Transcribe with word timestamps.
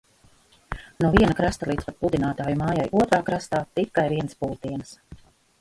No 1.03 1.11
viena 1.15 1.35
krasta 1.41 1.69
līdz 1.71 1.87
pat 1.89 1.99
Pludinātāju 1.99 2.59
mājai 2.63 2.89
otrā 3.03 3.23
krastā 3.29 3.63
tikai 3.81 4.11
viens 4.17 4.41
pūtiens. 4.43 4.99